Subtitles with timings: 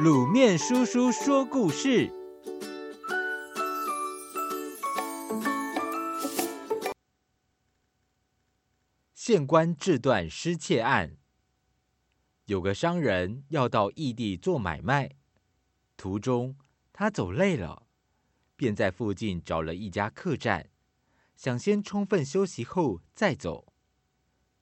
[0.00, 2.10] 卤面叔叔说故事：
[9.12, 11.18] 县官治断失窃案。
[12.46, 15.10] 有个商人要到异地做买卖，
[15.98, 16.56] 途中
[16.90, 17.86] 他走累了，
[18.56, 20.70] 便在附近找了一家客栈，
[21.36, 23.74] 想先充分休息后再走。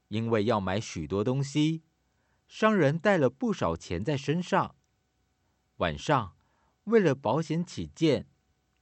[0.09, 1.85] 因为要买许多东西，
[2.49, 4.75] 商人带了不少钱在身上。
[5.81, 6.37] 晚上，
[6.85, 8.27] 为了保险起见，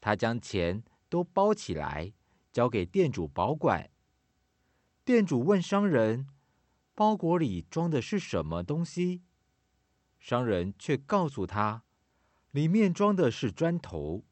[0.00, 2.12] 他将钱都包起来，
[2.52, 3.88] 交给店主保管。
[5.04, 6.26] 店主问商人
[6.96, 9.22] ：“包裹里装的是什么东西？”
[10.18, 11.84] 商人却告诉他
[12.50, 14.24] ：“里面装的是砖头。”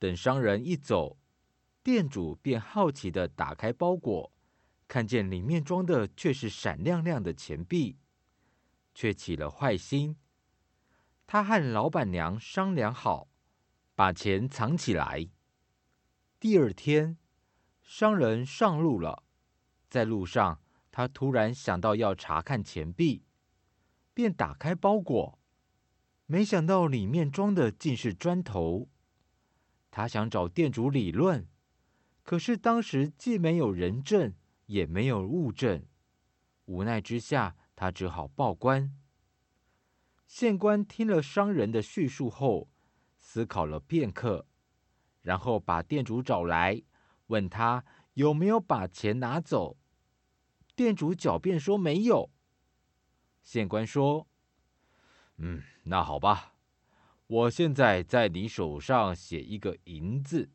[0.00, 1.18] 等商人一走，
[1.82, 4.32] 店主便好奇的打开包裹，
[4.88, 7.98] 看见里面装的却是闪亮亮的钱币，
[8.94, 10.16] 却起了坏心。
[11.32, 13.28] 他和老板娘商量好，
[13.94, 15.28] 把钱藏起来。
[16.40, 17.18] 第二天，
[17.84, 19.22] 商人上路了，
[19.88, 23.22] 在路上，他突然想到要查看钱币，
[24.12, 25.38] 便打开包裹，
[26.26, 28.88] 没想到里面装的竟是砖头。
[29.92, 31.46] 他想找店主理论，
[32.24, 34.34] 可是当时既没有人证，
[34.66, 35.86] 也没有物证，
[36.64, 38.92] 无奈之下，他只好报官。
[40.30, 42.70] 县官听了商人的叙述后，
[43.18, 44.46] 思考了片刻，
[45.22, 46.80] 然后把店主找来，
[47.26, 49.76] 问他有没有把钱拿走。
[50.76, 52.30] 店主狡辩说没有。
[53.42, 54.28] 县官说
[55.38, 56.54] ：“嗯，那好吧，
[57.26, 60.48] 我现在在你手上写一个‘银’字，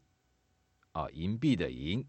[0.94, 2.08] 啊，银币的‘银’。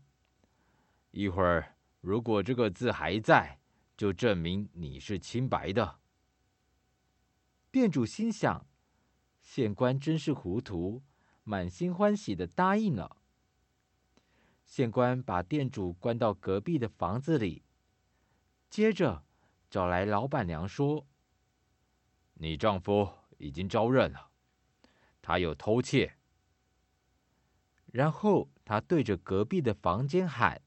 [1.11, 3.59] 一会儿如果这个字还在，
[3.97, 5.99] 就证明你是清白的。”
[7.77, 8.67] 店主心想
[9.43, 11.03] ：“县官真是糊涂，
[11.45, 13.19] 满心欢喜的答应了。”
[14.65, 17.67] 县官把店主关到隔壁的房子里，
[18.71, 19.27] 接着
[19.69, 21.07] 找来老板娘说
[22.41, 24.31] ：“你丈夫已经招认了，
[25.21, 26.17] 他有偷窃。”
[27.93, 30.63] 然后他对着隔壁的房间喊：“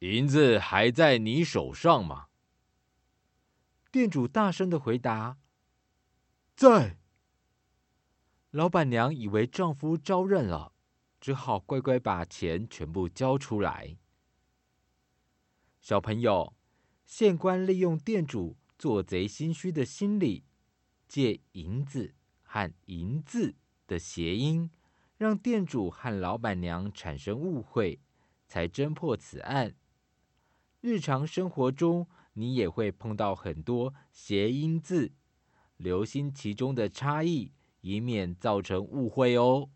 [0.00, 2.28] 银子还在你手上吗？”
[3.92, 5.36] 店主大声的回答。
[6.56, 6.98] 在。
[8.50, 10.72] 老板娘以为丈夫招认了，
[11.20, 13.96] 只好乖乖把钱全部交出来。
[15.80, 16.54] 小朋友，
[17.04, 20.44] 县官利用店主做贼心虚的心理，
[21.08, 23.56] 借“银子”和“银”字
[23.88, 24.70] 的谐音，
[25.18, 28.00] 让店主和老板娘产生误会，
[28.46, 29.74] 才侦破此案。
[30.80, 35.12] 日常生活中，你也会碰到很多谐音字。
[35.76, 39.70] 留心其中的差异，以免造成误会哦。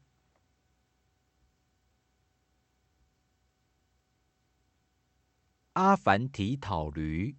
[5.75, 7.36] 阿凡提讨驴。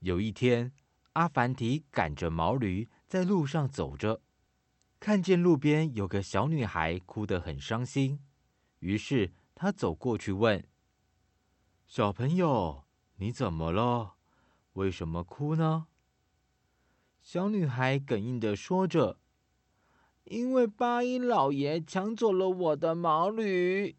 [0.00, 0.72] 有一天，
[1.14, 4.22] 阿凡提赶着毛驴在路上走着，
[5.00, 8.20] 看见路边有个小女孩哭得很伤心，
[8.78, 10.64] 于是他走过去问
[11.86, 12.86] ：“小朋友，
[13.16, 14.14] 你怎么了？
[14.74, 15.88] 为什么哭呢？”
[17.22, 19.20] 小女孩哽咽的说着
[20.24, 23.96] ：“因为八一老爷抢走了我的毛驴。”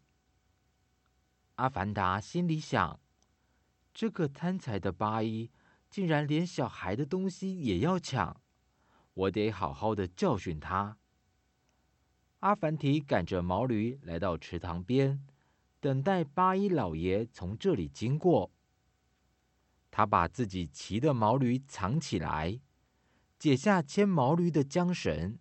[1.56, 3.00] 阿凡达心里想
[3.94, 5.50] ：“这个贪财的八一，
[5.88, 8.40] 竟然连小孩的东西也要抢，
[9.14, 10.98] 我得好好的教训他。”
[12.40, 15.24] 阿凡提赶着毛驴来到池塘边，
[15.78, 18.50] 等待八一老爷从这里经过。
[19.92, 22.60] 他把自己骑的毛驴藏起来。
[23.42, 25.36] 解下牵毛驴的缰绳，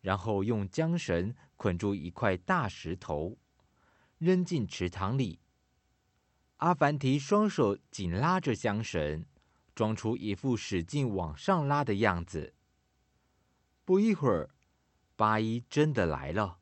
[0.00, 3.38] 然后用缰绳捆住一块大石头，
[4.18, 5.38] 扔进池塘里。
[6.56, 9.24] 阿凡提双手紧拉着缰绳，
[9.72, 12.54] 装出一副使劲往上拉的样子。
[13.84, 14.50] 不一会儿，
[15.14, 16.58] 八一真的来了。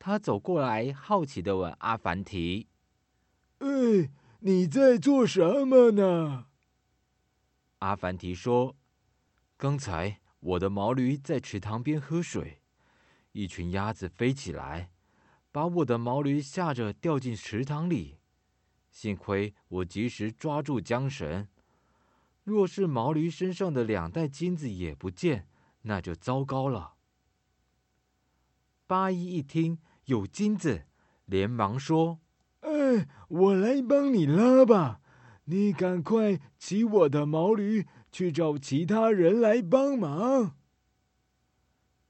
[0.00, 2.66] 他走过来，好奇的问阿凡提
[3.62, 4.10] ：“哎，
[4.40, 6.46] 你在做什么呢？”
[7.78, 8.74] 阿凡提说。
[9.58, 12.60] 刚才我的毛驴在池塘边喝水，
[13.32, 14.90] 一群鸭子飞起来，
[15.50, 18.18] 把我的毛驴吓着掉进池塘里。
[18.90, 21.48] 幸亏我及时抓住缰绳，
[22.44, 25.48] 若是毛驴身上的两袋金子也不见，
[25.82, 26.96] 那就糟糕了。
[28.86, 30.84] 八一一听有金子，
[31.24, 32.20] 连忙说
[32.60, 35.00] ：“哎，我来帮你拉吧，
[35.44, 37.86] 你赶快骑我的毛驴。”
[38.16, 40.56] 去找其他人来帮忙。”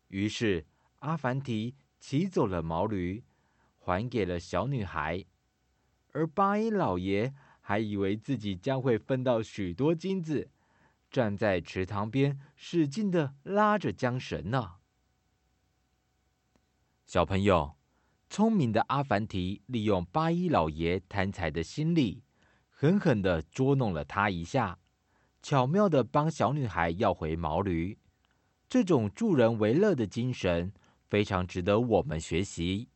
[0.06, 0.64] 于是
[1.00, 3.24] 阿凡提骑走了毛驴，
[3.76, 5.24] 还给了小女孩，
[6.12, 10.48] 而八一老爷还以为自己将会分到许多金子，
[11.10, 14.76] 站在池塘边使劲的拉着缰绳呢。
[17.04, 17.76] 小朋友，
[18.30, 22.22] 聪明的阿凡提利用八一老爷贪财的心理，
[22.70, 24.78] 狠狠的捉弄了他一下，
[25.48, 27.96] 巧妙的帮小女孩要回毛驴。
[28.68, 30.72] 这种助人为乐的精神，
[31.08, 32.88] 非常值得我们学习。